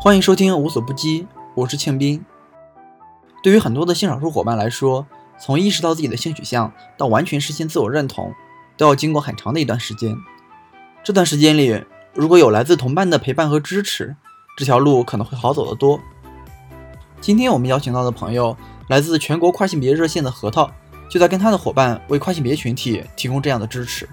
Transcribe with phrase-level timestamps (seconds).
[0.00, 1.26] 欢迎收听无所不击，
[1.56, 2.24] 我是庆斌。
[3.42, 5.04] 对于很多的性少数伙伴来说，
[5.40, 8.32] 从意识到自己的性取向到完全实现自我认同，
[8.76, 10.16] 都要经过很长的一段时间。
[11.02, 11.82] 这段时间里，
[12.14, 14.14] 如果有来自同伴的陪伴和支持，
[14.56, 15.98] 这条路可能会好走得多。
[17.20, 20.70] 今天我们邀请到的朋友来自全国跨性别热线的核桃，
[21.10, 24.08] 就在跟他的伙伴为跨性别群体提供这样的支持。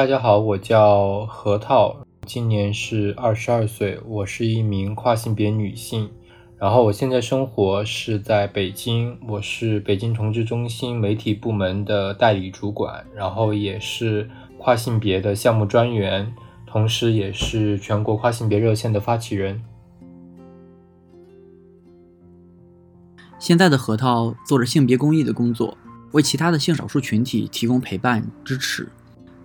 [0.00, 6.08] 大家好，我叫核桃，今年是二十二岁，我是一名跨性别女性。
[6.56, 16.32] 然后我现在生活是在北京，我是北京同志中心媒体部门的代理主管，然后也是跨性别的项目专员，
[16.66, 19.62] 同时也是全国跨性别热线的发起人。
[23.38, 25.76] 现在的核桃做着性别公益的工作，
[26.12, 28.88] 为其他的性少数群体提供陪伴支持。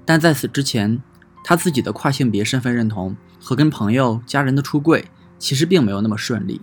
[0.06, 1.02] 但在此之前，
[1.44, 5.06] 他自己的跨性别身份认同和跟朋友、家人的出柜，
[5.40, 6.62] 其实并没有那么顺利。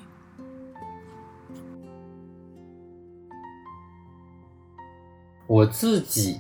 [5.48, 6.39] 我自己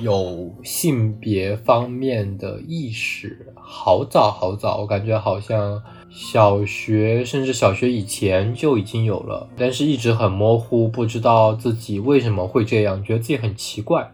[0.00, 14.12] 有性别方面的意识，好早好早，我感觉好像小学甚至小学以前就已经有了，但是一直很模糊，不知道自己为什么会这样，觉得自己很奇怪。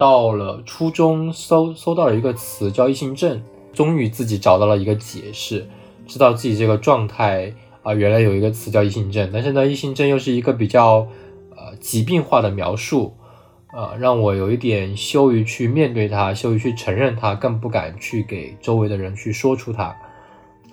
[0.00, 5.68] 到了初中，搜搜到了一个词叫异性症，终于自己找到了一个解释，
[6.06, 11.06] 知道自己这个状态啊，原来有一个词叫异性症，但是呢，异性症又是一个比较
[11.54, 13.12] 呃疾病化的描述，
[13.66, 19.94] 啊，让我有一点羞于去面对它，羞于去承认它，更不敢去给周围的人去说出它。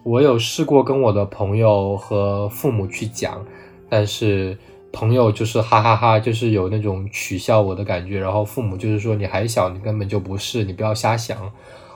[0.03, 3.45] 我有试过跟我的朋友和父母去讲，
[3.89, 4.57] 但是。
[4.91, 11.37] 朋友就是哈哈哈，就是有那种取笑我的感觉，然后父母就是说你还小，你根本就不是，你不要瞎想。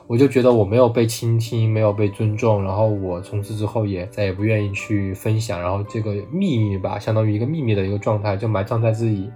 [0.08, 9.30] 我就觉得我没有被倾听，没有被尊重，然后我从此之后也再也不愿意去分享，然后这个秘密吧，相当于一个秘密的一个状态，就埋藏在自己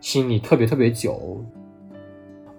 [0.00, 1.42] 心里特别特别久。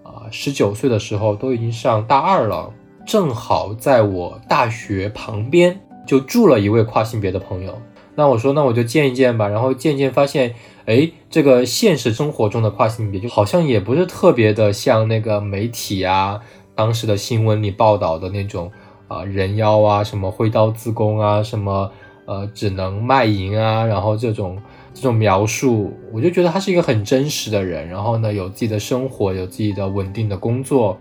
[0.02, 2.72] 啊，十九岁的时候都已经上大二了，
[3.06, 7.80] 正好在我大学旁边就住了一位跨性别的朋友。
[8.20, 9.48] 那我说，那我就见一见吧。
[9.48, 10.54] 然后渐渐，发现，
[10.84, 16.38] 哎，这个现实生活中的跨性别，就好像也不是特别的像那个媒体啊，
[16.74, 18.70] 当时的新闻里报道的那种
[19.08, 21.90] 啊，人妖啊，什么挥刀自宫啊，什么
[22.26, 24.58] 呃，只能卖淫啊，然后这种
[24.92, 27.88] 这种描述，我就觉得他是一个很真实的人。
[27.88, 30.98] 然后呢，有自己的生活，有自己的稳定的工作，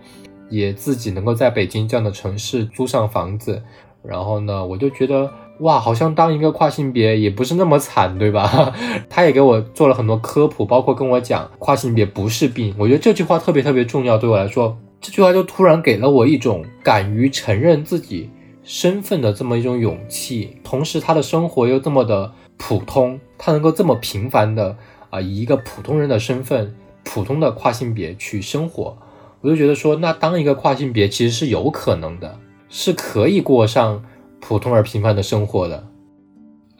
[0.49, 3.61] 也自己能够在北京这样的城市租上房子。
[4.01, 5.29] 然后呢，我就觉得。
[5.59, 8.73] 哇，好像当一个跨性别也不是那么惨，对吧？
[9.09, 12.73] 他也给我做了很多科普，包括跟我讲跨性别不是病。
[12.77, 18.29] 我觉得这句话特别特别重要，对我来说，这句话就突然给了我一种敢于承认自己
[18.63, 20.57] 身份的这么一种勇气。
[20.63, 24.77] 同时，他的生活又这么的普通，他能够这么平凡的
[25.09, 28.97] 啊，以一个普通人的身份，普通的跨性别去生活，
[29.41, 34.01] 我就觉得说，那当一个跨性别其实是有可能的，是可以过上。
[34.41, 35.83] 普通而平凡的生活的，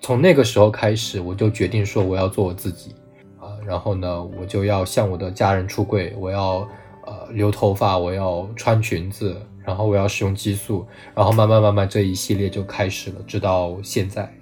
[0.01, 2.95] 从那个时候开始，我就决定说我要做我自己
[3.39, 6.67] 啊，然后呢，我就要向我的家人出柜，我要
[7.05, 14.33] 呃留头发，我要穿裙子，然后我要使用激素，然后慢慢慢慢这一系列就开始了，直到现在。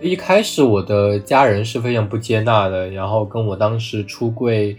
[0.00, 4.76] 一开始我的家人是非常不接纳的，然后跟我当时出柜。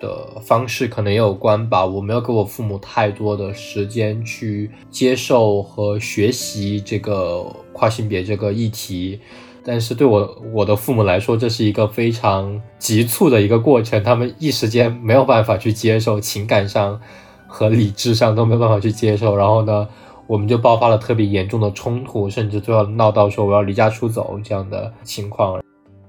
[0.00, 9.20] 的方式可能也有关吧，我没有给我父母太多的时间去接受和学习这个跨性别这个议题，
[9.64, 17.00] 但是对我我的父母来说，这是一个非常急促的一个过程，他们一时间没有办法去接受，情感上
[17.46, 19.88] 和理智上都没有办法去接受，然后呢，
[20.26, 25.60] 我们就爆发了特别严重的冲突，甚至最后闹到说我要离家出走这样的情况，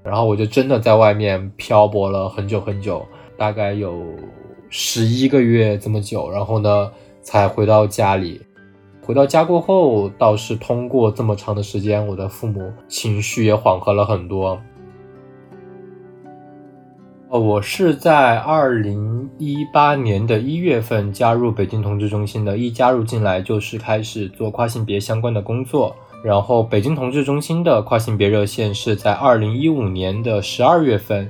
[0.04, 3.04] 然后我就真的在外面漂泊了很久很久。
[3.40, 4.04] 大概有
[4.68, 6.92] 十一个月这么久，然后呢，
[7.22, 8.38] 才回到家里。
[9.00, 14.60] 回到家过后，倒是通过这么长的时间，我的父母情绪也缓和了很多。
[17.30, 25.96] 我是在二零一八年的一月份加入北京同志中心的，一加入进来就是开始做跨性别相关的工作。
[26.22, 31.26] 然后，北京同志中心的跨性别热线是在二零一五年的十二月份。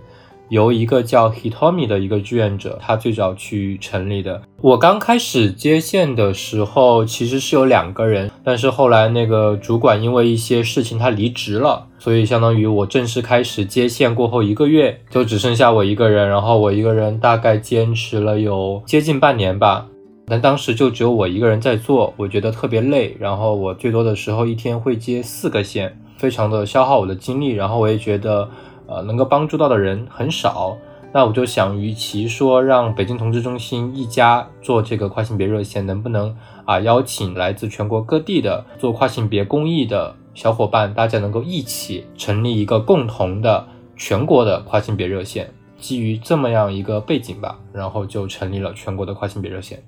[0.50, 4.42] 由一个叫 Hitomi 的一个志愿者，他最早去成立的。
[4.60, 16.28] 我刚开始接线的时候，其实是有两个人，但是后来那个主管因为一些事情他离职了，所以相当于我正式开始接线过后一个月，就只剩下我一个人。
[16.28, 19.86] 然后我一个人大概坚持了有接近半年吧，
[20.26, 23.16] 但当时就只有我一个人在做，我觉得特别累。
[23.20, 27.50] 然后我最多的时候一天会接四个线，非常的消耗我的精力。
[27.52, 28.48] 然后我也觉得。
[28.90, 30.76] 呃，能够帮助到的人很少，
[31.12, 43.66] 那我就想，与其说让北京同志中心一家做这个跨性别热线，能不能啊邀请来自全国各地的做跨性别公益的小伙伴，大家能够一起成立一个共同的
[43.96, 45.48] 全国的跨性别热线？
[45.78, 49.82] 基于这么样一个背景吧，然后就成立了全国的跨性别热线。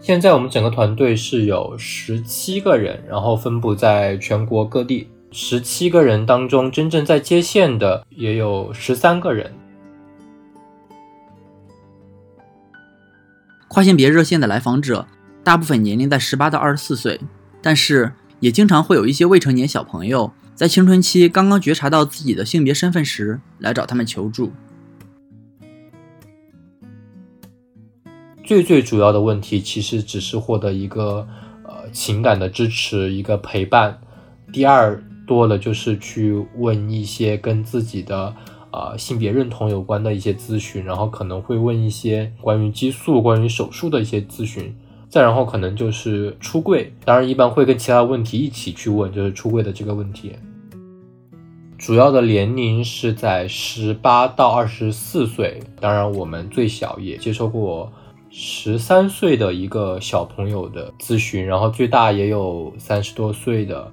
[0.00, 5.08] 现在我们整个团队是有十七个人，然后分布在全国各地。
[5.36, 9.52] 十七个人当中，真正在接线的也有十三个人。
[13.66, 15.08] 跨性别热线的来访者
[15.42, 17.20] 大部分年龄在十八到二十四岁，
[17.60, 24.52] 但是也经常会有一些未成年小朋友在青春期刚刚觉察到自己的性别身份时来找他们求助。
[28.44, 31.26] 最最主要的问题其实只是获得一个
[31.64, 33.98] 呃情感的支持，一个陪伴。
[34.52, 35.02] 第二。
[35.26, 38.34] 多了就是去问一些跟自己的
[38.72, 44.74] 呃性别认同有关的一些咨询，然后可能会问一些关于激素、关于手术的一些咨询，
[45.08, 50.32] 再然后可能就是出柜，当然一般会跟其他问题一起去问，就是出柜的这个问题。
[51.78, 57.92] 主要的年龄是在十八到二十四岁，当然我们最小也接受过
[58.30, 63.92] 十三岁的一个小朋友的咨询，然后最大也有三十多岁的。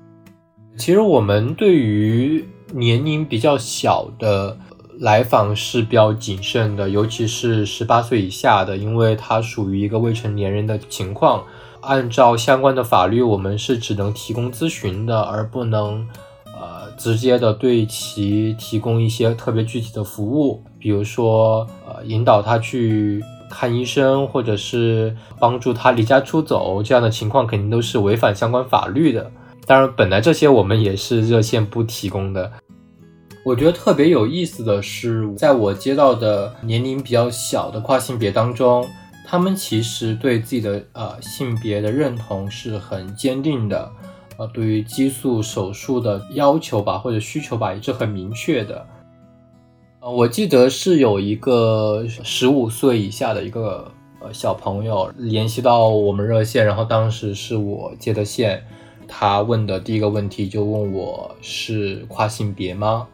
[0.78, 4.58] 其实我们对于年龄比较小的
[5.00, 11.44] 来访是比较谨慎的，尤其是十八岁以下的，因为它属于一个未成年人的情况。
[11.82, 16.08] 按照相关的法律，我们是只能提供咨询的，而不能
[16.46, 23.20] 呃直接的对其提供一些特别具体的服务，比如说呃引导他去
[23.50, 29.32] 看医生，或者是帮助他离家出走这样的情况，肯定都是违反相关法律的。
[29.66, 32.52] 当然，本来这些我们也是热线不提供的。
[33.44, 38.88] 我觉得特别有意思的是，在我接到的年龄比较小的跨性别当中，
[39.26, 43.92] 他们其实对自己的呃性别的认同是很坚定的，
[44.38, 48.86] 呃，对于激素手术的要求吧或者需求吧也是很明确的。
[50.02, 58.64] 呃，我记得是有一个十五岁以下的一个呃小朋友联系到我们热线，然后当时是我接的线。
[59.14, 63.06] 他问的第一个问题就问我是跨性别吗？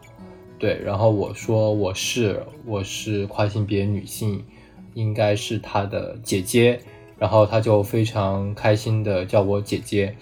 [0.60, 4.46] 对，然后我说我是，我是跨性别女性，
[4.94, 6.80] 应该是他的姐姐，
[7.18, 10.16] 然后他就非常开心的叫我姐姐。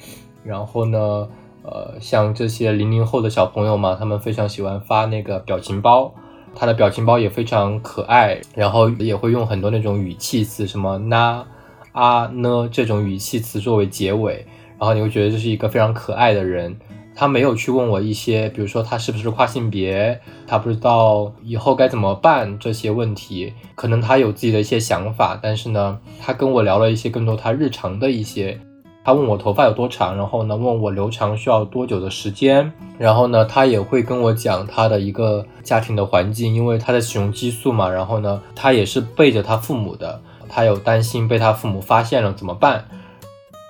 [0.46, 1.28] 然后呢，
[1.62, 6.16] 呃，像这些零零后的小朋友嘛，他们非常喜欢发那个表情包，
[6.56, 11.46] 他的表情包也非常可爱，然后也会用很多那种语气词，什么那
[11.92, 14.48] 啊呢这种语气词作为结尾。
[14.80, 16.78] 然后你会觉得这是一个非常可爱的人，
[17.16, 28.60] 他没有去问我一些，比如说他是不是跨性别，他不知道以后该怎么办这些问题，可能他有自己的一些想法，但是呢，他跟我聊了一些更多他日常的一些，
[29.06, 40.20] 他问我头发有多长，然后呢问我留长需要多久的时间，然后呢他也会跟我讲他的一个家庭的环境，因为他在使用激素嘛，然后呢他也是背着他父母的，
[40.50, 42.84] 他有担心被他父母发现了怎么办。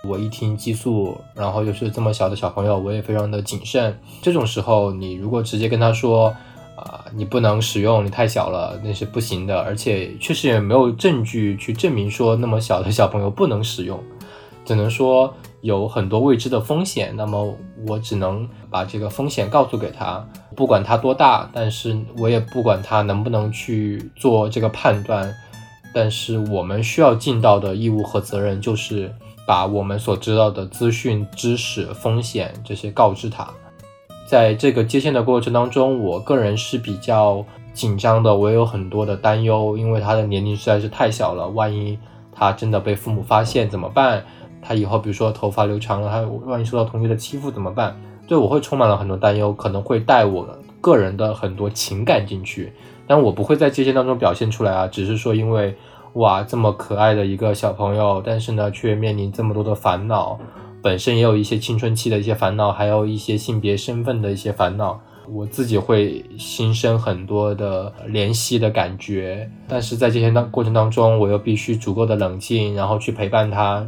[0.07, 3.97] 我一听激素，然后又是这么小的小朋友，我也非常的谨慎。
[4.21, 6.27] 这种时候，你如果直接跟他说，
[6.75, 9.59] 啊，你不能使用，你太小了，那是不行的。
[9.61, 13.97] 而且确实也没有证据去证明说那么小的小朋友不能使用，
[14.65, 17.13] 只能说有很多未知的风险。
[17.15, 17.55] 那么
[17.87, 25.33] 我只能把这个风险告诉给他，不管他多大，但是我也不管他能不能去做这个判断。
[25.93, 29.13] 但是我们需要尽到的义务和责任就是。
[29.45, 33.47] 把我们所知道的资讯、知识、风险这些告知他。
[34.27, 41.97] 在这个接线的过程当中，我个人是比较紧张的，我也有很多的担忧，因为他的年龄实在是太小了，万一
[42.31, 44.25] 他真的被父母发现怎么办？
[44.63, 47.95] 他以后比如说头发留长了，他万一受到同学的欺负怎么办？
[48.27, 50.47] 对我会充满了很多担忧，可能会带我
[50.81, 52.73] 个人的很多情感进去，
[53.05, 55.77] 但我不会在接线当中表现出来啊，只是说因为。
[56.15, 60.39] 哇，这么可爱的一个小朋友，但是呢，却面临这么多的烦恼，
[60.81, 69.49] 本身也有一些青春期的一些烦恼，还有一些性别身份的一些烦恼，我自己会心生很多的怜惜的感觉。
[69.67, 73.85] 但是在这些当过程当中，我又必须足够的冷静，然后去陪伴他，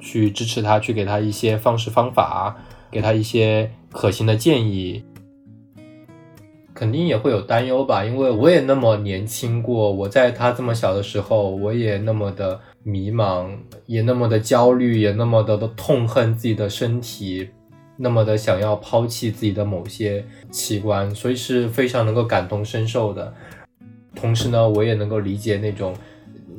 [0.00, 2.56] 去支持他，去给他一些方式方法，
[2.90, 5.04] 给他一些可行的建议。
[6.76, 13.48] 肯定也会有担忧吧，因为我也那么年轻过，我在他这么小的时候，我也那么的迷茫，
[13.86, 17.48] 也那么的焦虑，也那么的痛恨自己的身体，
[17.96, 23.32] 那么的想要抛弃自己的某些器官，所以是非常能够感同身受的。
[24.14, 25.94] 同时呢，我也能够理解那种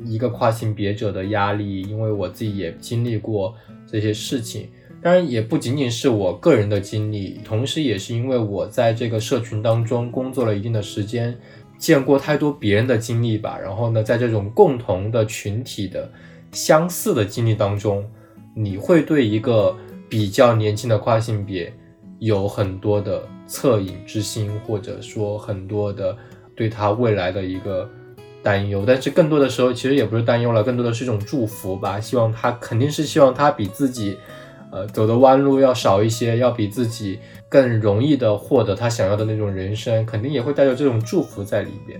[0.04, 3.54] 一个跨性别者的压力，因为我自己也经历过
[3.86, 4.68] 这些事情。
[5.00, 11.38] 当然，也不仅仅是我个人的经历，同时也是因为我在这个社群当中工作了一定的时间，
[11.78, 13.56] 见过太多别人的经历吧。
[13.56, 16.10] 然后呢，在这种共同的群体的
[16.50, 18.04] 相似的经历当中，
[18.56, 19.76] 你会对一个
[20.08, 21.72] 比较年轻的跨性别
[22.18, 26.16] 有很多的恻隐之心，或者说很多的
[26.56, 27.88] 对他未来的一个
[28.42, 28.82] 担忧。
[28.84, 32.00] 但是更多的时候，其实也不是担忧了，更多的是一种祝福吧。
[32.00, 34.16] 希望他肯定是希望他比自己。
[34.70, 41.98] 呃，走的弯路要少一些，要比自己更容易的获得他想要的那种人生，肯定也会带着这种祝福在里边。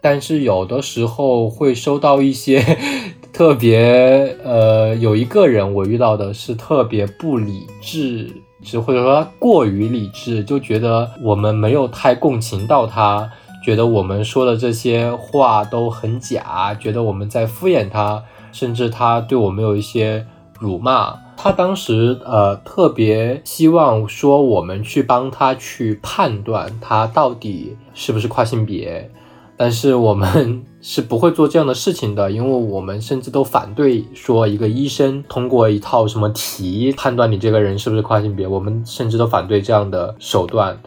[0.00, 2.62] 但是有的时候会收到一些
[3.32, 8.30] 特别，呃，有一个人我遇到的是特别不理智，
[8.62, 13.28] 是或者说过于理智，就觉得我们没有太共情到他，
[13.64, 18.22] 觉得我们说的这些话都很假，觉得我们在敷衍他，
[18.52, 20.24] 甚至他对我们有一些。
[20.60, 29.10] 辱骂他，当时呃特别希望说我们去帮他去判断他到底是不是跨性别，
[29.56, 40.78] 但是我们是不会做这样的事情的，因为我们甚至都反对说一个医生通过一套什么题判断你这个人是不是跨性别，我们甚至都反对这样的手段，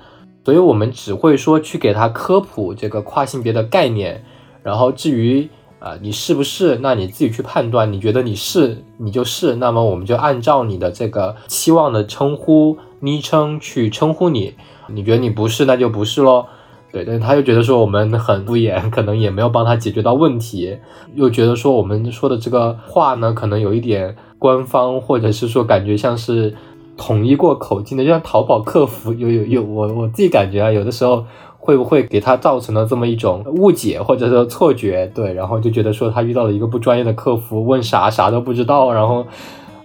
[0.43, 4.23] 所以我们只会说去给他科普这个跨性别的概念，
[4.63, 5.49] 然后至于。
[5.79, 6.77] 啊，你是不是？
[6.81, 7.93] 那你自己去判断。
[7.93, 9.55] 你觉得你是，你就是。
[9.57, 14.55] 那么我们就按照你的这个期望的称呼昵称去称呼你。
[14.87, 16.47] 你觉得你不是，那就不是喽。
[16.91, 20.77] 对，但是他又觉得说我们很敷衍，可能也没有帮他解决到问题。
[21.13, 26.55] 又觉得说我们说的这个话呢，可能有一点官方，或者是说感觉像是
[26.97, 29.13] 统一过口径的，就像淘宝客服。
[29.13, 31.23] 有有有，我我自己感觉啊，有的时候。
[31.67, 35.05] 会不会给他造成了这么一种误解或者说错觉？
[35.13, 39.27] 对，然后就觉得说他遇到了一个不专业的客服，问啥啥都不知道，然后，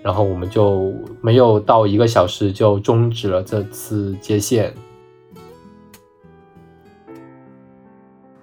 [0.01, 4.73] 然后我们就没有到一个小时就终止了这次接线。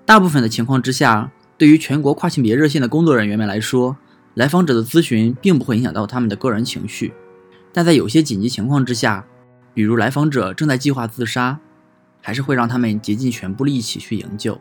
[0.05, 3.95] 大部分的情况之下，对于全国跨性别热线的工作人员们来说，
[4.33, 7.13] 来访者的咨询并不会影响到他们的个人情绪，
[7.71, 9.25] 但在有些紧急情况之下，
[9.73, 11.57] 比如来访者正在计划自杀。
[12.21, 14.57] 还是会让他们竭尽全部力气去营救。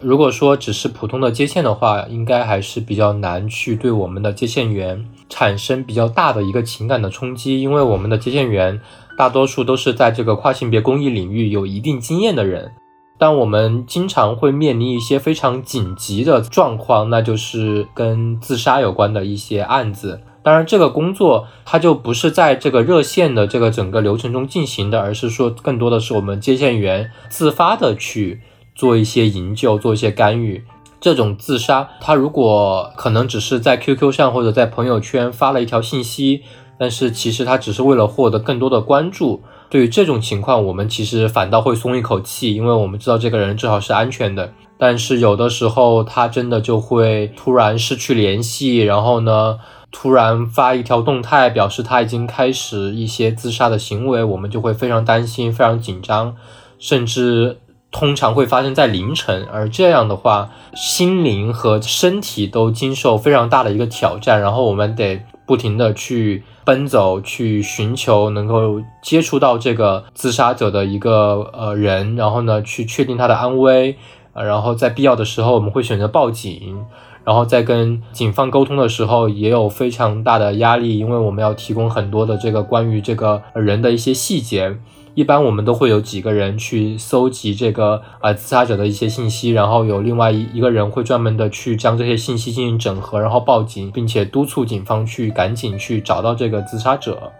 [0.00, 8.78] 如果说只是普通的接线的话，应该还是比较难去对我们的接线员产生比较大的一个情感的冲击，因为我们的接线员
[9.16, 12.72] 大多数都是在这个跨性别公益领域有一定经验的人，
[13.16, 20.20] 但我们经常会面临一些非常紧急的状况，那就是跟自杀有关的一些案子。
[20.44, 28.42] 当然，这个工作它就不是在这个热线的这个整个流程中进行的，而是说更多的是我们接线员自发的去
[28.74, 30.62] 做一些营救、做一些干预。
[31.00, 36.42] 这种自杀，他如果可能只是在 QQ 上或者在朋友圈发了一条信息，
[36.78, 39.42] 但是其实他只是为了获得更多的关注。
[39.70, 44.52] 对于这种情况，我们其实反倒会松一口气，因为我们知道这个人至少是安全的。
[44.76, 49.58] 但是有的时候，他真的就会突然失去联系，然后呢？
[49.96, 56.34] 突然发一条动态，表示他已经开始一些自杀的行为，我们就会非常担心、非常紧张，
[56.80, 57.60] 甚至
[57.92, 59.46] 通常会发生在凌晨。
[59.52, 73.96] 而这样的话，心灵和身体都经受非常大的一个挑战，然后我们得不停的去奔走，去寻求能够接触到这个自杀者的一个呃人，然后呢，去确定他的安危，
[74.34, 76.84] 然后在必要的时候，我们会选择报警。
[77.24, 84.76] 然后在跟警方沟通的时候，也有非常大的压力，因为我们要提供很多的这个关于这个人的一些细节。
[85.16, 97.30] 一般我们都会有几个人去搜集这个呃自杀者的一些信息，然后有另外一一个人会专门的去将这些信息进行整合，然后报警，并且督促警方去赶紧去找到这个自杀者。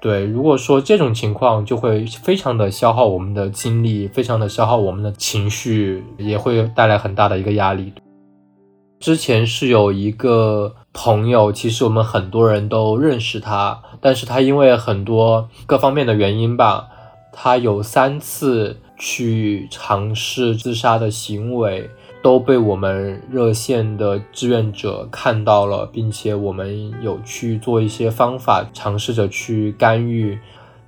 [0.00, 7.92] 对，如果说这种情况，就会非常的消耗我们的精力，非常的消耗我们的情绪，也会带来很大的一个压力。
[9.00, 16.86] 之前是有一个朋友，其实我们很多人都认识他，但是他因为很多各方面的原因吧，
[17.32, 21.88] 他有三次去尝试自杀的行为，
[22.22, 30.38] 都被我们热线的志愿者看到了，并且我们有去做一些方法，尝试着去干预。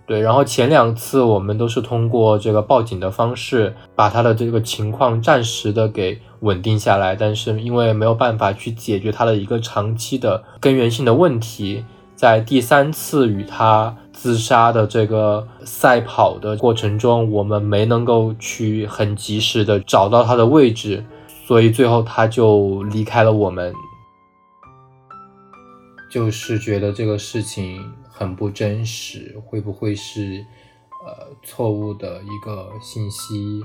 [0.05, 11.85] 对，然后前两次我们都是通过这个报警的方式，把他的这个情况暂时的给稳定下来，但是因为没有办法去解决他的一个长期的根源性的问题，
[12.17, 21.05] 在第三次与他自杀的这个赛跑的过程中，我们没能够去很及时的找到他的位置，
[21.47, 23.73] 所以最后他就离开了我们，
[26.11, 27.81] 就是觉得这个事情。
[28.23, 30.47] 很不真实，会不会是
[31.05, 33.61] 呃错误的一个信息？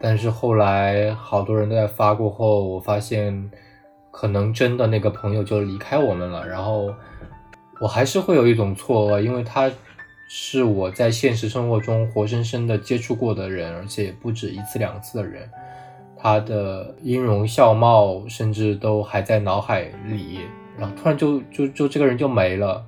[0.00, 3.50] 但是后来好多人都在发过后，我发现
[4.10, 6.48] 可能真的那个朋友就离开我们了。
[6.48, 6.94] 然后
[7.78, 9.70] 我还是会有一种错愕，因为他
[10.30, 15.46] 是我在现实生活中活生生的接触过的人，而且不止一次两次的人，
[16.16, 20.40] 他的音容笑貌甚至都还在脑海里，
[20.78, 22.82] 然后突然就就就这个人就没了。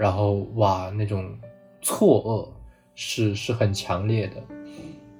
[0.00, 1.38] 然后哇，那种
[1.82, 2.48] 错愕
[2.94, 4.36] 是是很强烈的，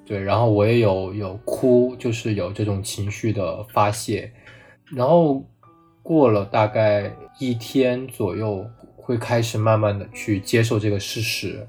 [0.06, 0.18] 对。
[0.18, 4.32] 然后我也有有哭，就是有这种情绪的发泄。
[4.96, 5.44] 然后
[6.02, 8.64] 过了大概一天左右，
[8.96, 11.68] 会开始慢慢的去接受这个事实，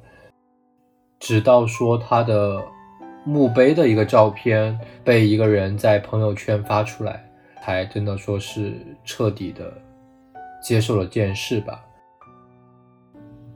[1.19, 2.63] 直到说他的
[3.25, 7.29] 墓碑的一个照片被一个人在朋友圈发出来，
[7.61, 8.71] 才真的说是
[9.03, 9.73] 彻底的
[10.63, 11.83] 接受了这件事吧。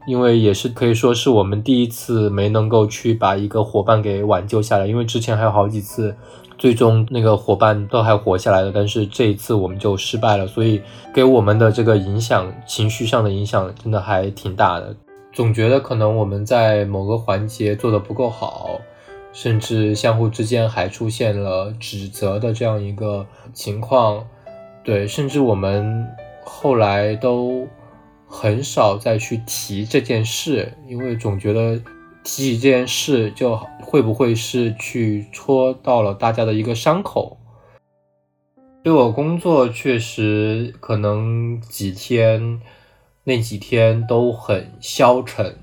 [0.05, 6.15] 因为也是可以说是我们第一次没能够去把一个伙伴给挽救下来，因为之前还有好几次，
[6.57, 10.79] 最终那个伙伴都还活下来了，但是这一次我们就失败了，所以
[11.13, 14.95] 给我们的这个影响，情绪上的影响真的还挺大的。
[15.33, 18.79] 总觉得可能我们在某个环节做的不够好，
[19.33, 24.23] 甚至相互之间还出现了指责的这样一个情况，
[24.84, 26.08] 对，甚至我们
[26.43, 27.67] 后来都。
[28.38, 31.78] 很少再去提这件事，因为总觉得
[32.21, 37.38] 提起这件事就会不会是去戳到了大家的一个伤口。
[38.84, 42.60] 对我工作确实可能几天
[43.24, 45.56] 那几天都很消沉，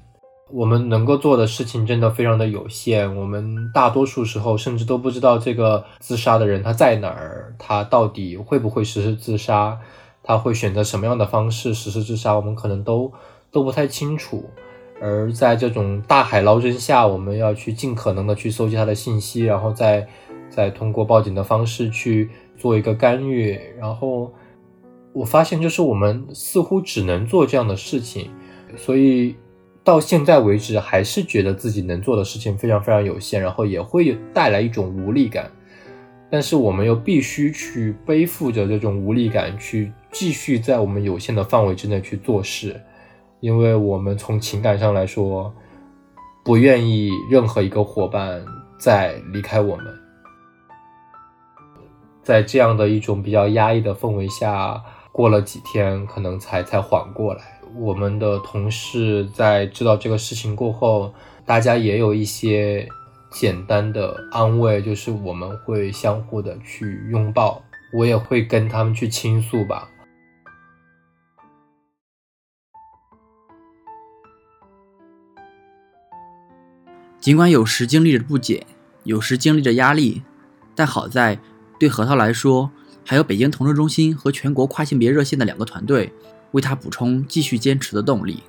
[0.50, 3.14] 我们能够做的事情真的非常的有限。
[3.14, 9.78] 我们大多数时候甚至都不知道这个自杀的人他在哪儿，他到底会不会实施自杀。
[10.22, 13.12] 他会选择什么样的方式实施自杀，我们可能都
[13.50, 14.48] 都不太清楚。
[15.00, 20.06] 而在这种大海捞针下，我们要去尽可能的去搜集他的信息，然后再
[20.48, 23.58] 再通过报警的方式去做一个干预。
[23.76, 24.32] 然后
[25.12, 28.30] 我发现，就是我们似乎只能做这样的事情，
[28.76, 29.34] 所以
[29.82, 35.50] 到现在为止，还是觉得自己能做的事情非常非常有限，然后也会带来一种无力感。
[36.30, 42.80] 但是我们又必须去背负着这种无力感，去继续在我们有限的范围之内去做事，
[43.40, 45.52] 因为我们从情感上来说，
[46.44, 48.44] 不愿意任何一个伙伴
[48.78, 49.86] 再离开我们。
[52.22, 57.60] 在这样的一种比较压抑的氛围下，过了几天，可能才才缓过来。
[57.74, 61.12] 我们的同事在知道这个事情过后，
[61.44, 62.86] 大家也有一些。
[63.34, 67.62] 简单的安慰就是我们会相互的去拥抱，
[67.94, 69.88] 我也会跟他们去倾诉吧。
[77.22, 78.66] 尽管有时经历着不解，
[79.04, 80.22] 有时经历着压力，
[80.74, 81.38] 但好在
[81.78, 82.68] 对核桃来说，
[83.06, 86.12] 还有北京同志中心和全国跨性别热线的两个团队，
[86.50, 88.42] 为他补充继续坚持的动力。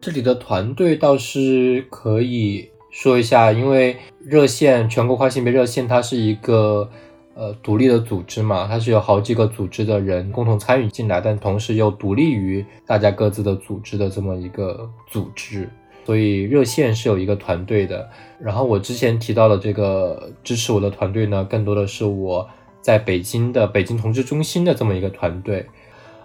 [0.00, 6.90] 这里的团队倒是可以说一下，因为热线全国跨性别热线，它是一个
[7.38, 15.70] 呃独立的组织嘛，它是有好几个组织的人共同参与进来，但同时又独立于大家各自的组织的这么一个组织，
[16.04, 18.10] 所以热线是有一个团队的。
[18.40, 22.48] 然后我之前提到的这个支持我的团队呢，更多的是我
[22.80, 25.64] 在北京的北京同志中心的这么一个团队。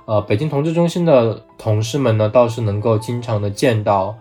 [0.06, 4.15] 呃，北京同志中心的同事们呢，倒是能够经常的见到，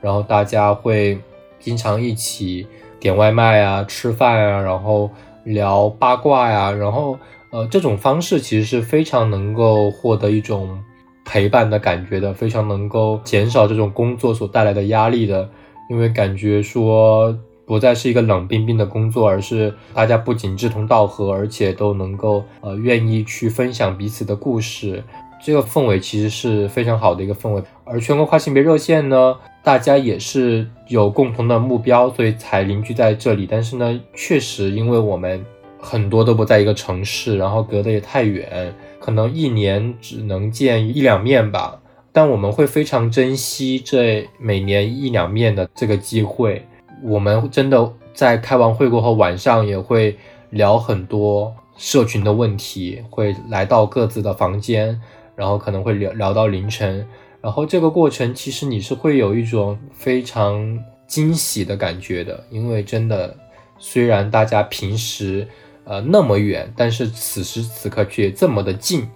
[0.00, 1.18] 然后大家会
[1.58, 2.66] 经常一起
[2.98, 5.10] 点外卖啊、吃饭啊，然后
[5.46, 7.18] 聊八卦呀，然后
[7.50, 10.78] 呃，这种方式其实是非常能够获得一种
[11.24, 15.48] 陪伴的感觉的，非常能够减少这种工作所带来的压力的，
[15.88, 25.02] 因为感觉说不再是一个冷冰冰的工作，而是大家不仅志同道合，而且都能够呃愿意去分享彼此的故事。
[25.44, 27.62] 这个氛围其实是非常好的一个氛围。
[27.88, 33.46] 而全国跨性别热线呢，大家也是有共同的目标，所以才凝聚在这里。
[33.48, 35.42] 但是呢，确实因为我们
[35.78, 41.80] 很多都不在一个城市，然后隔得也太远，可能一年只能见一两面吧。
[42.10, 46.66] 但我们会非常珍惜这每年一两面的这个机会。
[47.04, 50.16] 我们真的在开完会过后，晚上也会
[50.50, 55.00] 聊很多社群的问题，会来到各自的房间，
[55.36, 57.06] 然后可能会聊聊到凌晨。
[57.46, 63.32] 然后这个过程其实你是会有一种非常惊喜的感觉的，因为真的
[63.78, 65.46] 虽然大家平时
[65.84, 69.08] 呃那么远，但是此时此刻却这么的近。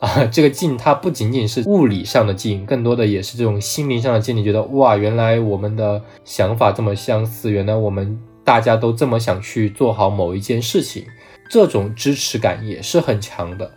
[0.00, 4.36] 啊，这个近，它不仅仅是物理上的近，更多的也是这种心灵上的近。
[4.36, 11.06] 你觉得哇，原来我们的想法这么相似，原来我们大家都这么想去做好某一件事情，
[11.48, 13.70] 这种支持感也是很强的。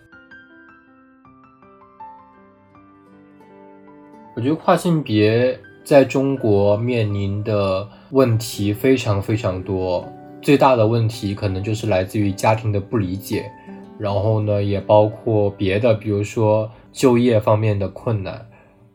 [4.36, 10.06] 我觉得跨性别在中国面临的问题非常非常多，
[10.42, 13.50] 最大的问题可能就是来自于家庭的不理解。
[13.98, 18.46] 然后呢，也包括别的，比如说就业方面的困难，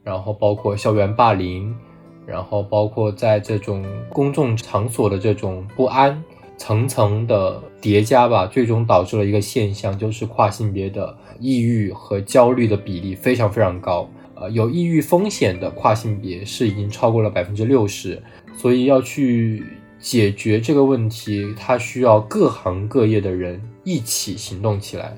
[0.04, 1.74] 然后包括校园霸凌，
[2.26, 6.22] 然后包括在这种公众场所的这种不安，
[6.58, 14.06] 层层的叠加吧，最终导致了一个现象，就是跨性别的抑郁和焦虑的比例非常非常高。
[14.40, 18.20] 呃，有抑郁风险的跨性别是已经超过了百分之六十，
[18.56, 19.62] 所以要去。
[20.02, 25.14] 解决这个问题，它需要各行各业的人一起行动起来。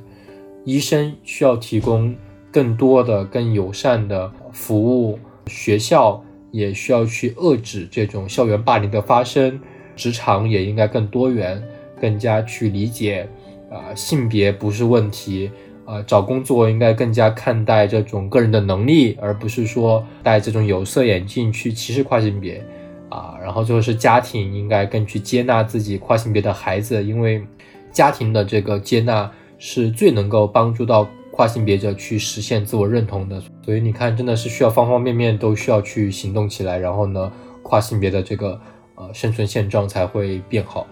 [0.65, 2.13] 医生需要提供
[2.51, 9.57] 更多的、更友善的服务，学校也需要去遏制这种校园霸凌的发生。
[9.95, 11.63] 职场也应该更多元，
[12.01, 13.29] 更加去理解，
[13.71, 15.49] 啊，性别不是问题，
[15.93, 22.65] 啊，找工作应该更加看待这种个人的能力，而不是说戴这种有色眼镜去歧视跨性别。
[23.11, 27.45] 啊，然后最后是家庭应该更去接纳自己跨性别的孩子，因为
[27.91, 33.39] 家庭的这个接纳是最能够帮助到跨性别者去实现自我认同的。
[33.63, 37.31] 所以你看，真的是需要方方面面都需要去行动起来，然后呢，
[37.63, 38.59] 跨性别的这个
[38.95, 40.87] 呃生存现状才会变好。